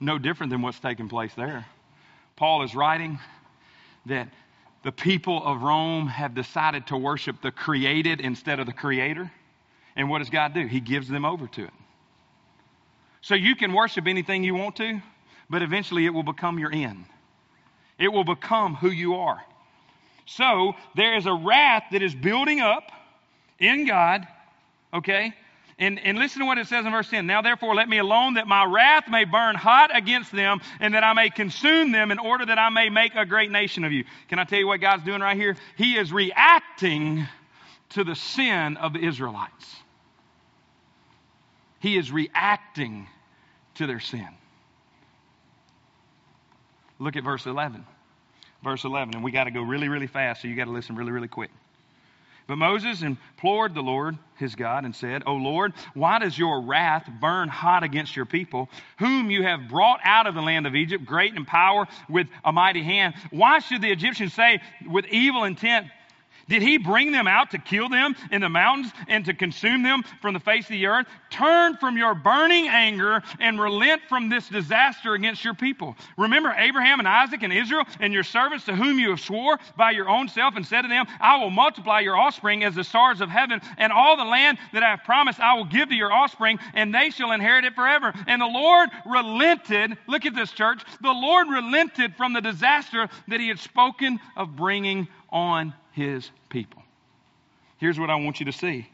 [0.00, 1.66] no different than what's taking place there.
[2.40, 3.18] Paul is writing
[4.06, 4.30] that
[4.82, 9.30] the people of Rome have decided to worship the created instead of the creator.
[9.94, 10.66] And what does God do?
[10.66, 11.72] He gives them over to it.
[13.20, 15.02] So you can worship anything you want to,
[15.50, 17.04] but eventually it will become your end.
[17.98, 19.44] It will become who you are.
[20.24, 22.90] So there is a wrath that is building up
[23.58, 24.26] in God,
[24.94, 25.34] okay?
[25.80, 27.26] And, and listen to what it says in verse 10.
[27.26, 31.02] Now, therefore, let me alone that my wrath may burn hot against them and that
[31.02, 34.04] I may consume them in order that I may make a great nation of you.
[34.28, 35.56] Can I tell you what God's doing right here?
[35.76, 37.26] He is reacting
[37.90, 39.74] to the sin of the Israelites.
[41.78, 43.08] He is reacting
[43.76, 44.28] to their sin.
[46.98, 47.86] Look at verse 11.
[48.62, 50.94] Verse 11, and we got to go really, really fast, so you got to listen
[50.94, 51.50] really, really quick.
[52.50, 57.08] But Moses implored the Lord, his God, and said, O Lord, why does your wrath
[57.20, 61.04] burn hot against your people, whom you have brought out of the land of Egypt,
[61.04, 63.14] great in power with a mighty hand?
[63.30, 65.86] Why should the Egyptians say, with evil intent,
[66.50, 70.02] did he bring them out to kill them in the mountains and to consume them
[70.20, 71.06] from the face of the earth?
[71.30, 75.94] Turn from your burning anger and relent from this disaster against your people.
[76.18, 79.92] Remember Abraham and Isaac and Israel and your servants to whom you have swore by
[79.92, 83.20] your own self and said to them, I will multiply your offspring as the stars
[83.20, 86.12] of heaven, and all the land that I have promised I will give to your
[86.12, 88.12] offspring, and they shall inherit it forever.
[88.26, 93.38] And the Lord relented, look at this church, the Lord relented from the disaster that
[93.38, 96.82] he had spoken of bringing on his people.
[97.78, 98.88] Here's what I want you to see.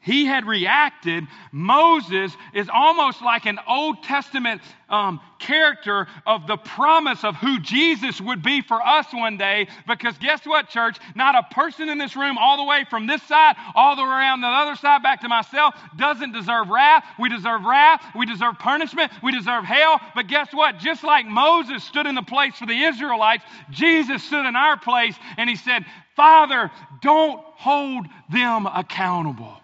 [0.00, 1.26] He had reacted.
[1.50, 8.20] Moses is almost like an Old Testament um, character of the promise of who Jesus
[8.20, 9.66] would be for us one day.
[9.86, 10.98] Because guess what, church?
[11.14, 14.08] Not a person in this room, all the way from this side, all the way
[14.08, 17.04] around the other side, back to myself, doesn't deserve wrath.
[17.18, 18.02] We deserve wrath.
[18.14, 19.12] We deserve punishment.
[19.22, 20.00] We deserve hell.
[20.14, 20.78] But guess what?
[20.78, 25.16] Just like Moses stood in the place for the Israelites, Jesus stood in our place
[25.36, 25.84] and he said,
[26.14, 26.70] Father,
[27.02, 29.57] don't hold them accountable.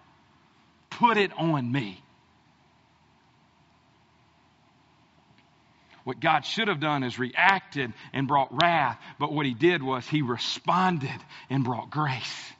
[0.99, 2.01] Put it on me.
[6.05, 10.07] What God should have done is reacted and brought wrath, but what he did was
[10.07, 11.09] he responded
[11.49, 12.53] and brought grace.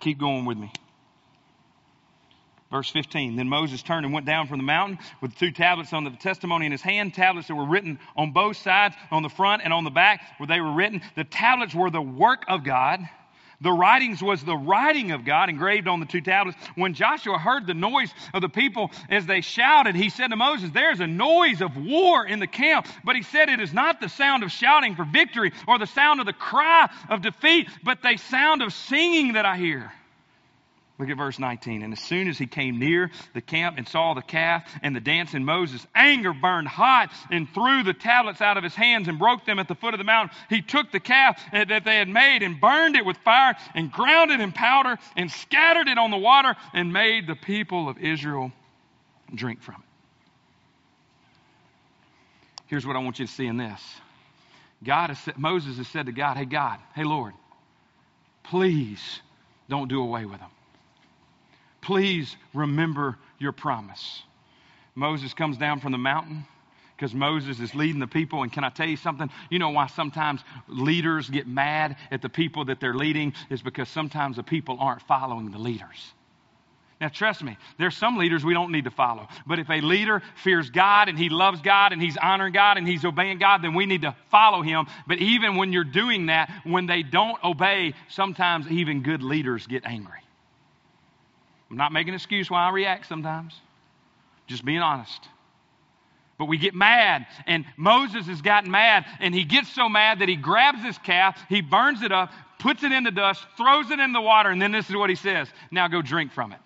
[0.00, 0.72] Keep going with me.
[2.70, 6.04] Verse 15 Then Moses turned and went down from the mountain with two tablets on
[6.04, 9.62] the testimony in his hand, tablets that were written on both sides, on the front
[9.64, 11.02] and on the back, where they were written.
[11.16, 13.00] The tablets were the work of God.
[13.62, 16.56] The writings was the writing of God engraved on the two tablets.
[16.76, 20.70] When Joshua heard the noise of the people as they shouted, he said to Moses,
[20.72, 22.86] There's a noise of war in the camp.
[23.04, 26.20] But he said, It is not the sound of shouting for victory or the sound
[26.20, 29.92] of the cry of defeat, but the sound of singing that I hear.
[31.00, 31.82] Look at verse 19.
[31.82, 35.00] And as soon as he came near the camp and saw the calf and the
[35.00, 39.46] dancing Moses, anger burned hot and threw the tablets out of his hands and broke
[39.46, 40.36] them at the foot of the mountain.
[40.50, 44.30] He took the calf that they had made and burned it with fire and ground
[44.30, 48.52] it in powder and scattered it on the water and made the people of Israel
[49.34, 49.80] drink from it.
[52.66, 53.80] Here's what I want you to see in this.
[54.84, 57.32] God has said, Moses has said to God, Hey God, hey Lord,
[58.44, 59.20] please
[59.70, 60.50] don't do away with them
[61.80, 64.22] Please remember your promise.
[64.94, 66.44] Moses comes down from the mountain
[66.96, 68.42] because Moses is leading the people.
[68.42, 69.30] And can I tell you something?
[69.48, 73.88] You know why sometimes leaders get mad at the people that they're leading is because
[73.88, 76.12] sometimes the people aren't following the leaders.
[77.00, 79.26] Now, trust me, there's some leaders we don't need to follow.
[79.46, 82.86] But if a leader fears God and he loves God and he's honoring God and
[82.86, 84.86] he's obeying God, then we need to follow him.
[85.06, 89.86] But even when you're doing that, when they don't obey, sometimes even good leaders get
[89.86, 90.18] angry.
[91.70, 93.54] I'm not making an excuse why I react sometimes,
[94.46, 95.28] just being honest.
[96.36, 100.28] But we get mad, and Moses has gotten mad, and he gets so mad that
[100.28, 104.00] he grabs this calf, he burns it up, puts it in the dust, throws it
[104.00, 106.58] in the water, and then this is what he says Now go drink from it.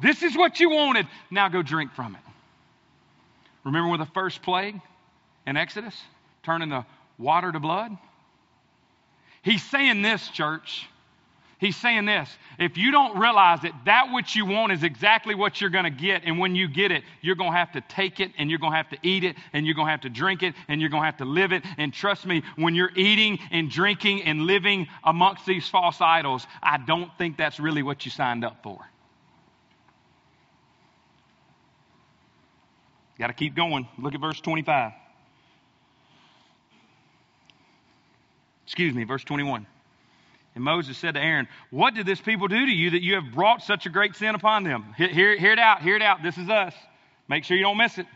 [0.00, 2.20] This is what you wanted, now go drink from it.
[3.64, 4.80] Remember with the first plague
[5.46, 6.00] in Exodus,
[6.44, 6.86] turning the
[7.18, 7.96] water to blood?
[9.42, 10.88] He's saying this, church.
[11.58, 15.60] He's saying this if you don't realize that that which you want is exactly what
[15.60, 18.20] you're going to get, and when you get it, you're going to have to take
[18.20, 20.08] it, and you're going to have to eat it, and you're going to have to
[20.08, 21.64] drink it, and you're going to have to live it.
[21.76, 26.78] And trust me, when you're eating and drinking and living amongst these false idols, I
[26.78, 28.78] don't think that's really what you signed up for.
[33.18, 33.88] Got to keep going.
[33.98, 34.92] Look at verse 25.
[38.64, 39.66] Excuse me, verse 21.
[40.58, 43.32] And Moses said to Aaron, What did this people do to you that you have
[43.32, 44.92] brought such a great sin upon them?
[44.96, 46.20] Hear, hear it out, hear it out.
[46.20, 46.74] This is us.
[47.28, 48.06] Make sure you don't miss it.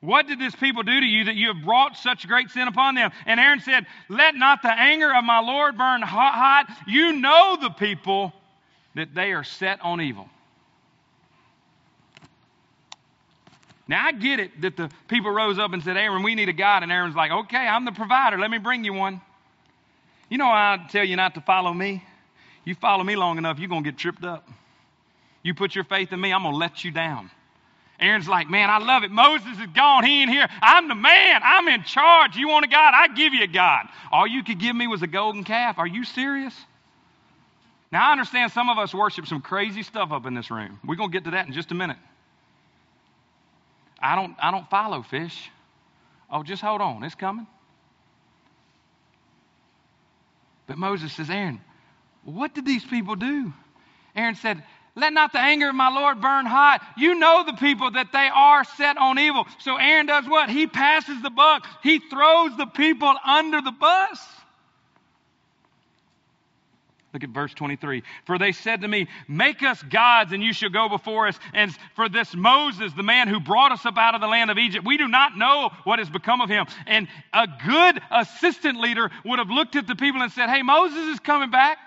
[0.00, 2.96] What did this people do to you that you have brought such great sin upon
[2.96, 3.12] them?
[3.26, 6.34] And Aaron said, Let not the anger of my Lord burn hot.
[6.34, 6.76] hot.
[6.88, 8.32] You know the people
[8.96, 10.28] that they are set on evil.
[13.86, 16.52] Now, I get it that the people rose up and said, Aaron, we need a
[16.52, 16.82] God.
[16.82, 18.36] And Aaron's like, Okay, I'm the provider.
[18.36, 19.20] Let me bring you one.
[20.32, 22.02] You know, I tell you not to follow me.
[22.64, 24.48] You follow me long enough, you're going to get tripped up.
[25.42, 27.30] You put your faith in me, I'm going to let you down.
[28.00, 29.10] Aaron's like, man, I love it.
[29.10, 30.04] Moses is gone.
[30.04, 30.48] He ain't here.
[30.62, 31.42] I'm the man.
[31.44, 32.34] I'm in charge.
[32.36, 32.94] You want a God?
[32.94, 33.88] I give you a God.
[34.10, 35.78] All you could give me was a golden calf.
[35.78, 36.54] Are you serious?
[37.92, 40.80] Now, I understand some of us worship some crazy stuff up in this room.
[40.82, 41.98] We're going to get to that in just a minute.
[44.00, 45.50] I don't, I don't follow fish.
[46.30, 47.04] Oh, just hold on.
[47.04, 47.46] It's coming.
[50.72, 51.60] But Moses says, Aaron,
[52.24, 53.52] what did these people do?
[54.16, 56.80] Aaron said, let not the anger of my Lord burn hot.
[56.96, 59.46] You know the people that they are set on evil.
[59.58, 60.48] So Aaron does what?
[60.48, 61.66] He passes the buck.
[61.82, 64.26] He throws the people under the bus.
[67.12, 68.02] Look at verse 23.
[68.24, 71.38] For they said to me, Make us gods, and you shall go before us.
[71.52, 74.58] And for this Moses, the man who brought us up out of the land of
[74.58, 76.66] Egypt, we do not know what has become of him.
[76.86, 81.08] And a good assistant leader would have looked at the people and said, Hey, Moses
[81.08, 81.78] is coming back.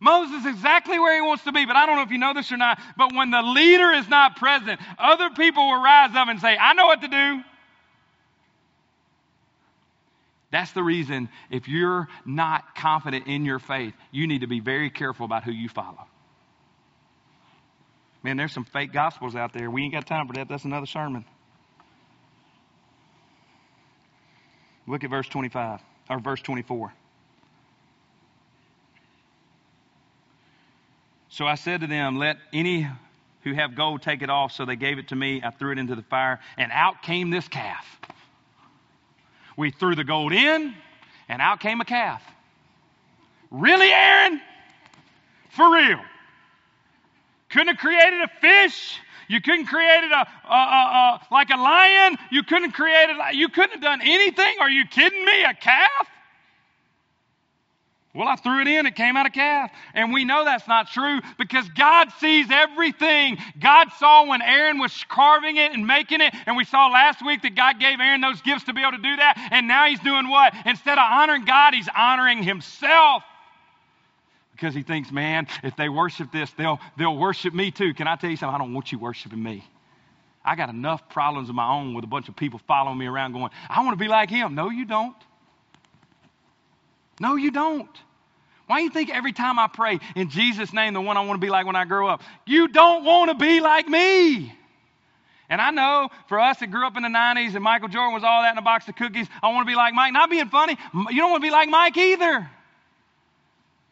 [0.00, 2.34] Moses is exactly where he wants to be, but I don't know if you know
[2.34, 2.78] this or not.
[2.96, 6.74] But when the leader is not present, other people will rise up and say, I
[6.74, 7.42] know what to do.
[10.54, 14.88] That's the reason if you're not confident in your faith, you need to be very
[14.88, 16.06] careful about who you follow.
[18.22, 19.68] Man, there's some fake gospels out there.
[19.68, 20.46] We ain't got time for that.
[20.48, 21.24] That's another sermon.
[24.86, 26.92] Look at verse 25 or verse 24.
[31.30, 32.88] So I said to them, Let any
[33.42, 34.52] who have gold take it off.
[34.52, 35.42] So they gave it to me.
[35.44, 37.84] I threw it into the fire, and out came this calf.
[39.56, 40.74] We threw the gold in,
[41.28, 42.22] and out came a calf.
[43.50, 44.40] Really, Aaron?
[45.50, 46.00] For real?
[47.50, 48.98] Couldn't have created a fish.
[49.28, 52.18] You couldn't create a, a, a, a like a lion.
[52.30, 53.34] You couldn't create it.
[53.36, 54.56] You couldn't have done anything.
[54.60, 55.44] Are you kidding me?
[55.44, 56.08] A calf?
[58.14, 59.72] Well, I threw it in, it came out a calf.
[59.92, 63.38] And we know that's not true because God sees everything.
[63.58, 67.42] God saw when Aaron was carving it and making it, and we saw last week
[67.42, 69.48] that God gave Aaron those gifts to be able to do that.
[69.50, 70.54] And now he's doing what?
[70.64, 73.24] Instead of honoring God, he's honoring himself.
[74.52, 77.94] Because he thinks, man, if they worship this, they'll, they'll worship me too.
[77.94, 78.54] Can I tell you something?
[78.54, 79.64] I don't want you worshiping me.
[80.44, 83.32] I got enough problems of my own with a bunch of people following me around
[83.32, 84.54] going, I want to be like him.
[84.54, 85.16] No, you don't.
[87.20, 87.88] No, you don't.
[88.66, 91.40] Why do you think every time I pray in Jesus' name, the one I want
[91.40, 94.54] to be like when I grow up, you don't want to be like me?
[95.50, 98.24] And I know for us that grew up in the 90s and Michael Jordan was
[98.24, 100.12] all that in a box of cookies, I want to be like Mike.
[100.12, 102.48] Not being funny, you don't want to be like Mike either.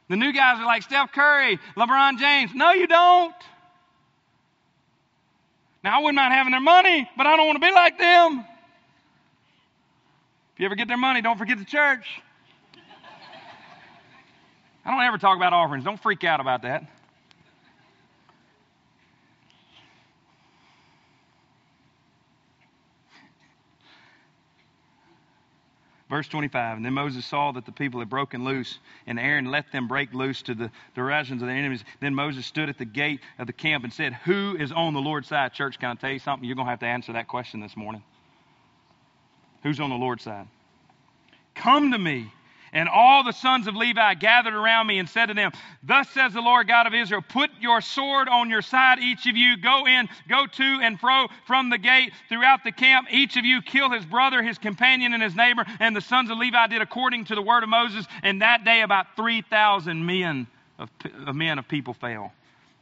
[0.08, 2.52] The new guys are like Steph Curry, LeBron James.
[2.54, 3.34] No, you don't.
[5.84, 8.44] Now, I wouldn't mind having their money, but I don't want to be like them.
[10.54, 12.06] If you ever get their money, don't forget the church.
[14.84, 15.84] I don't ever talk about offerings.
[15.84, 16.84] Don't freak out about that.
[26.12, 29.72] Verse 25, and then Moses saw that the people had broken loose, and Aaron let
[29.72, 31.82] them break loose to the directions of their enemies.
[32.00, 35.00] Then Moses stood at the gate of the camp and said, Who is on the
[35.00, 35.54] Lord's side?
[35.54, 36.46] Church, can I tell you something?
[36.46, 38.02] You're going to have to answer that question this morning.
[39.62, 40.48] Who's on the Lord's side?
[41.54, 42.30] Come to me
[42.72, 46.32] and all the sons of Levi gathered around me and said to them, Thus says
[46.32, 49.56] the Lord God of Israel, Put your sword on your side, each of you.
[49.58, 53.08] Go in, go to and fro from the gate throughout the camp.
[53.10, 55.64] Each of you kill his brother, his companion, and his neighbor.
[55.80, 58.06] And the sons of Levi did according to the word of Moses.
[58.22, 60.46] And that day about 3,000 men
[60.78, 60.90] of,
[61.34, 62.32] men of people fell.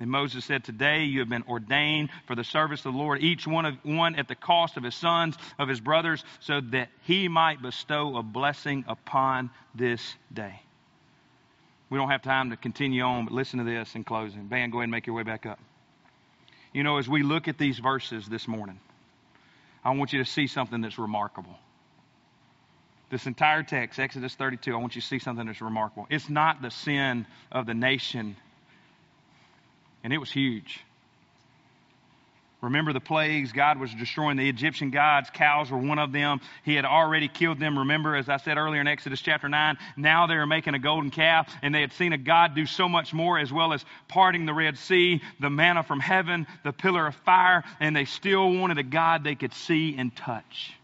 [0.00, 3.46] And Moses said, Today you have been ordained for the service of the Lord, each
[3.46, 7.28] one of one at the cost of his sons, of his brothers, so that he
[7.28, 10.62] might bestow a blessing upon this day.
[11.90, 14.46] We don't have time to continue on, but listen to this in closing.
[14.46, 15.58] Band, go ahead and make your way back up.
[16.72, 18.80] You know, as we look at these verses this morning,
[19.84, 21.58] I want you to see something that's remarkable.
[23.10, 26.06] This entire text, Exodus 32, I want you to see something that's remarkable.
[26.10, 28.36] It's not the sin of the nation
[30.02, 30.80] and it was huge.
[32.62, 33.52] Remember the plagues?
[33.52, 35.30] God was destroying the Egyptian gods.
[35.30, 36.40] Cows were one of them.
[36.62, 37.78] He had already killed them.
[37.78, 41.10] Remember, as I said earlier in Exodus chapter 9, now they are making a golden
[41.10, 44.44] calf, and they had seen a God do so much more, as well as parting
[44.44, 48.76] the Red Sea, the manna from heaven, the pillar of fire, and they still wanted
[48.76, 50.74] a God they could see and touch.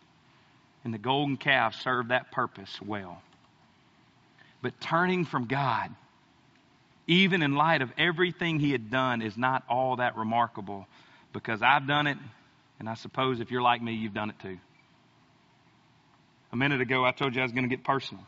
[0.83, 3.21] And the golden calf served that purpose well.
[4.63, 5.95] But turning from God,
[7.07, 10.87] even in light of everything he had done, is not all that remarkable
[11.33, 12.19] because I've done it,
[12.79, 14.59] and I suppose if you're like me, you've done it too.
[16.53, 18.25] A minute ago, I told you I was going to get personal.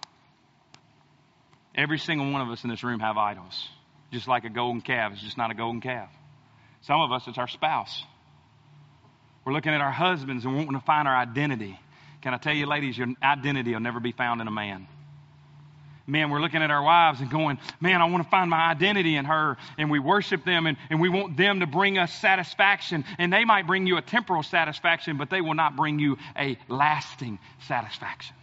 [1.74, 3.68] Every single one of us in this room have idols,
[4.12, 5.12] just like a golden calf.
[5.12, 6.10] It's just not a golden calf.
[6.82, 8.02] Some of us, it's our spouse.
[9.44, 11.78] We're looking at our husbands and wanting to find our identity.
[12.20, 14.86] Can I tell you, ladies, your identity will never be found in a man
[16.08, 19.16] man, we're looking at our wives and going, man, I want to find my identity
[19.16, 19.56] in her.
[19.76, 23.04] And we worship them and, and we want them to bring us satisfaction.
[23.18, 26.58] And they might bring you a temporal satisfaction, but they will not bring you a
[26.68, 28.34] lasting satisfaction.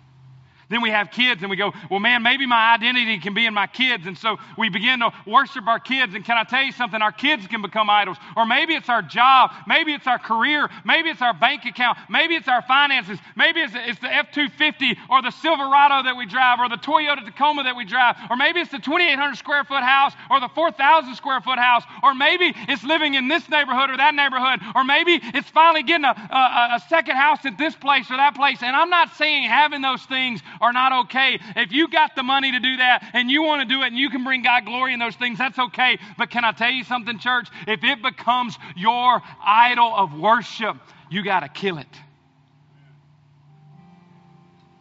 [0.70, 3.54] Then we have kids and we go, well, man, maybe my identity can be in
[3.54, 4.08] my kids.
[4.08, 6.16] And so we begin to worship our kids.
[6.16, 7.02] And can I tell you something?
[7.02, 8.18] Our kids can become idols.
[8.36, 9.52] Or maybe it's our job.
[9.68, 10.70] Maybe it's our career.
[10.84, 11.98] Maybe it's our bank account.
[12.10, 13.20] Maybe it's our finances.
[13.36, 17.24] Maybe it's, it's the F 250 or the Silverado that we drive or the Toyota
[17.24, 18.16] Tacoma that we drive.
[18.30, 21.84] Or maybe it's the 2,800 square foot house or the 4,000 square foot house.
[22.02, 24.62] Or maybe it's living in this neighborhood or that neighborhood.
[24.74, 28.36] Or maybe it's finally getting a, a, a second house at this place or that
[28.36, 28.64] place.
[28.64, 31.40] And I'm not saying having those things are not okay.
[31.56, 33.98] If you got the money to do that and you want to do it and
[33.98, 35.98] you can bring God glory in those things, that's okay.
[36.18, 37.48] But can I tell you something, church?
[37.68, 40.78] If it becomes your idol of worship,
[41.10, 41.88] you got to kill it.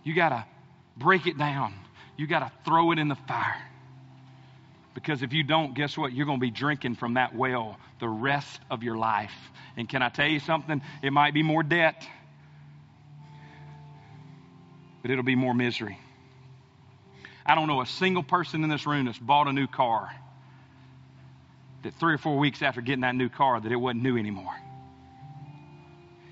[0.03, 0.45] You got to
[0.97, 1.75] break it down.
[2.17, 3.63] You got to throw it in the fire.
[4.95, 6.13] Because if you don't, guess what?
[6.13, 9.35] You're going to be drinking from that well the rest of your life.
[9.77, 10.81] And can I tell you something?
[11.03, 12.07] It might be more debt
[15.05, 15.99] but it'll be more misery.
[17.45, 20.11] I don't know a single person in this room that's bought a new car
[21.83, 24.55] that three or four weeks after getting that new car that it wasn't new anymore.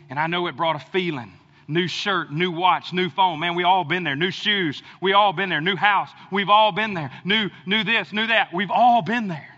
[0.09, 1.33] And I know it brought a feeling.
[1.69, 3.41] New shirt, new watch, new phone.
[3.41, 4.17] Man, we all been there.
[4.17, 4.83] New shoes.
[5.03, 5.61] We all been there.
[5.61, 6.09] New house.
[6.31, 7.11] We've all been there.
[7.27, 8.55] New, new this, new that.
[8.55, 9.55] We've all been there.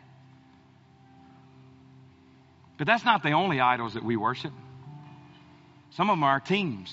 [2.79, 4.53] But that's not the only idols that we worship.
[5.91, 6.93] Some of them are our teams.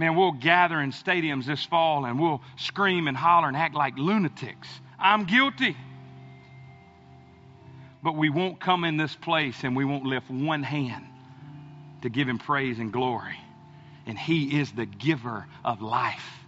[0.00, 3.98] Man, we'll gather in stadiums this fall and we'll scream and holler and act like
[3.98, 4.66] lunatics.
[4.98, 5.76] I'm guilty.
[8.02, 11.04] But we won't come in this place and we won't lift one hand
[12.00, 13.38] to give him praise and glory.
[14.06, 16.46] And he is the giver of life.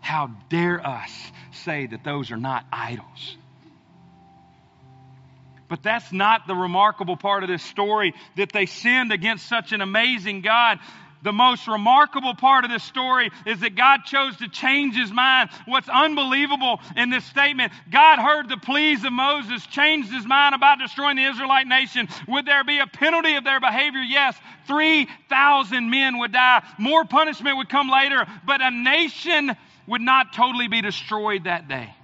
[0.00, 1.12] How dare us
[1.50, 3.36] say that those are not idols?
[5.68, 9.82] But that's not the remarkable part of this story that they sinned against such an
[9.82, 10.78] amazing God
[11.22, 15.50] the most remarkable part of this story is that God chose to change his mind.
[15.66, 20.78] What's unbelievable in this statement, God heard the pleas of Moses, changed his mind about
[20.78, 22.08] destroying the Israelite nation.
[22.28, 24.02] Would there be a penalty of their behavior?
[24.02, 24.36] Yes.
[24.66, 26.62] 3,000 men would die.
[26.78, 29.56] More punishment would come later, but a nation
[29.86, 31.95] would not totally be destroyed that day.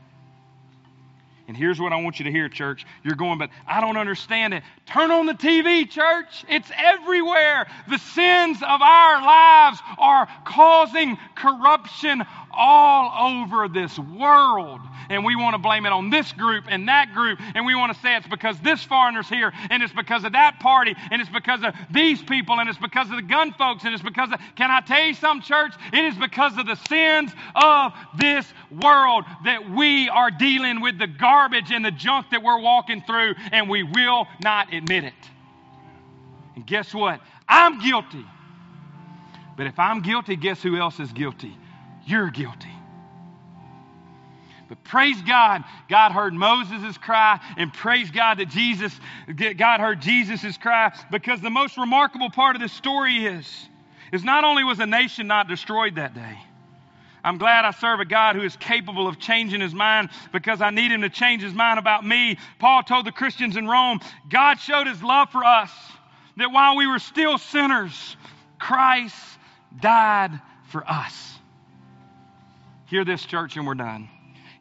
[1.49, 2.86] And here's what I want you to hear, church.
[3.03, 4.62] You're going, but I don't understand it.
[4.86, 6.45] Turn on the TV, church.
[6.49, 7.66] It's everywhere.
[7.88, 12.22] The sins of our lives are causing corruption
[12.53, 14.80] all over this world.
[15.11, 17.40] And we want to blame it on this group and that group.
[17.55, 20.61] And we want to say it's because this foreigner's here and it's because of that
[20.61, 23.93] party and it's because of these people and it's because of the gun folks and
[23.93, 25.74] it's because of, can I tell you some church?
[25.93, 28.47] It is because of the sins of this
[28.80, 31.32] world that we are dealing with the garbage
[31.70, 35.14] and the junk that we're walking through and we will not admit it.
[36.55, 37.20] And guess what?
[37.49, 38.24] I'm guilty.
[39.57, 41.57] But if I'm guilty, guess who else is guilty?
[42.05, 42.68] You're guilty.
[44.68, 48.99] But praise God, God heard Moses' cry, and praise God that Jesus,
[49.59, 53.68] God heard Jesus' cry, because the most remarkable part of this story is,
[54.12, 56.39] is not only was a nation not destroyed that day,
[57.25, 60.70] I'm glad I serve a God who is capable of changing his mind because I
[60.70, 62.37] need him to change his mind about me.
[62.59, 65.70] Paul told the Christians in Rome, God showed his love for us,
[66.37, 68.16] that while we were still sinners,
[68.59, 69.16] Christ
[69.81, 71.39] died for us.
[72.87, 74.09] Hear this, church, and we're done.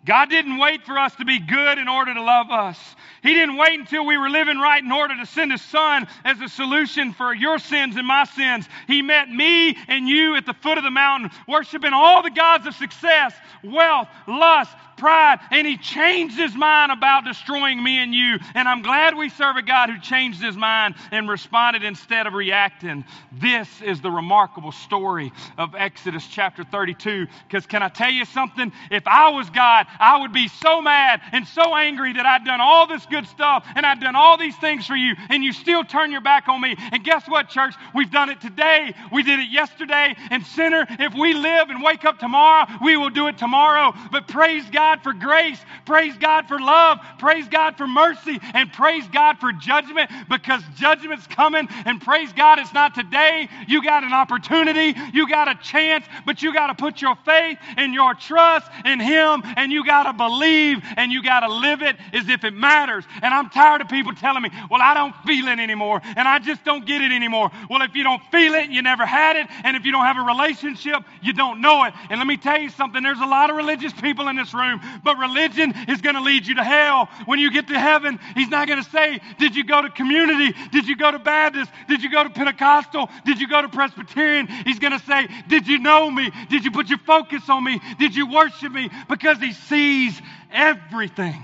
[0.06, 2.80] God didn't wait for us to be good in order to love us.
[3.22, 6.42] He didn't wait until we were living right in order to send His Son as
[6.42, 8.68] a solution for your sins and my sins.
[8.88, 12.66] He met me and you at the foot of the mountain, worshiping all the gods
[12.66, 18.38] of success, wealth, lust, pride, and he changed his mind about destroying me and you.
[18.54, 22.34] And I'm glad we serve a God who changed his mind and responded instead of
[22.34, 23.04] reacting.
[23.32, 27.26] This is the remarkable story of Exodus chapter 32.
[27.48, 28.72] Because can I tell you something?
[28.92, 32.62] If I was God, I would be so mad and so angry that I'd done
[32.62, 35.84] all this good stuff and I'd done all these things for you, and you still
[35.84, 36.76] turn your back on me.
[36.92, 37.74] And guess what, church?
[37.96, 38.94] We've done it today.
[39.12, 40.16] We did it yesterday.
[40.30, 43.94] And sinner, if we live and wake up tomorrow, we will do it tomorrow.
[44.12, 45.60] But praise God God for grace.
[45.86, 47.00] Praise God for love.
[47.18, 48.40] Praise God for mercy.
[48.54, 51.68] And praise God for judgment because judgment's coming.
[51.86, 53.48] And praise God, it's not today.
[53.68, 54.94] You got an opportunity.
[55.14, 59.00] You got a chance, but you got to put your faith and your trust in
[59.00, 62.54] Him and you got to believe and you got to live it as if it
[62.54, 63.06] matters.
[63.22, 66.40] And I'm tired of people telling me, well, I don't feel it anymore and I
[66.40, 67.50] just don't get it anymore.
[67.70, 69.48] Well, if you don't feel it, you never had it.
[69.64, 71.94] And if you don't have a relationship, you don't know it.
[72.10, 74.81] And let me tell you something there's a lot of religious people in this room
[75.04, 77.10] but religion is going to lead you to hell.
[77.26, 80.56] When you get to heaven, He's not going to say, Did you go to community?
[80.72, 81.72] Did you go to Baptist?
[81.88, 83.10] Did you go to Pentecostal?
[83.26, 84.48] Did you go to Presbyterian?
[84.48, 86.32] He's going to say, Did you know me?
[86.50, 87.80] Did you put your focus on me?
[88.00, 88.90] Did you worship me?
[89.10, 90.22] Because He sees
[90.52, 91.44] everything.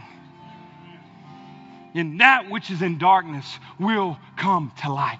[1.93, 3.45] And that which is in darkness
[3.79, 5.19] will come to light.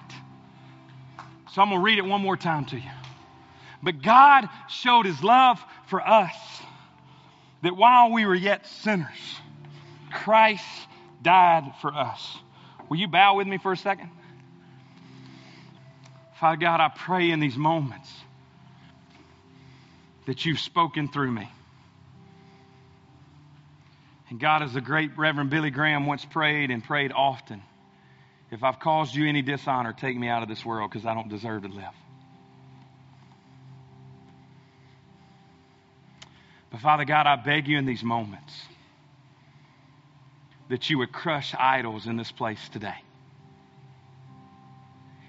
[1.52, 2.90] So I'm going to read it one more time to you.
[3.82, 6.36] But God showed his love for us
[7.62, 9.40] that while we were yet sinners,
[10.12, 10.64] Christ
[11.22, 12.38] died for us.
[12.88, 14.10] Will you bow with me for a second?
[16.40, 18.08] Father God, I pray in these moments
[20.26, 21.50] that you've spoken through me.
[24.30, 27.62] And God, as the great Reverend Billy Graham once prayed and prayed often,
[28.50, 31.28] if I've caused you any dishonor, take me out of this world because I don't
[31.28, 31.94] deserve to live.
[36.70, 38.54] But Father God, I beg you in these moments
[40.68, 42.96] that you would crush idols in this place today.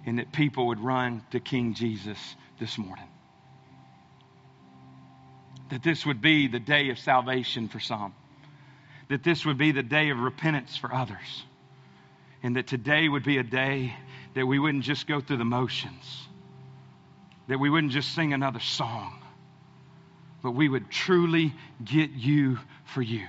[0.06, 2.18] And that people would run to King Jesus
[2.60, 3.08] this morning.
[5.70, 8.14] That this would be the day of salvation for some.
[9.08, 11.44] That this would be the day of repentance for others.
[12.44, 13.94] And that today would be a day
[14.34, 16.28] that we wouldn't just go through the motions,
[17.48, 19.19] that we wouldn't just sing another song,
[20.42, 23.28] but we would truly get you for you.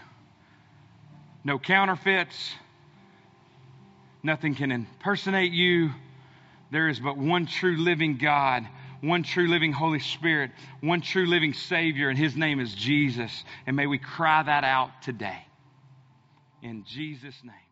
[1.45, 2.53] No counterfeits.
[4.23, 5.91] Nothing can impersonate you.
[6.71, 8.67] There is but one true living God,
[9.01, 10.51] one true living Holy Spirit,
[10.81, 13.45] one true living Savior, and His name is Jesus.
[13.67, 15.45] And may we cry that out today.
[16.63, 17.70] In Jesus' name.